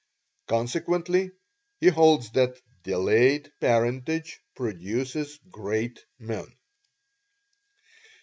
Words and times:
Consequently, 0.47 1.29
he 1.79 1.89
holds 1.89 2.31
that 2.31 2.59
DELAYED 2.81 3.51
PARENTAGE 3.61 4.39
PRODUCES 4.55 5.37
GREAT 5.51 6.03
MEN. 6.17 6.47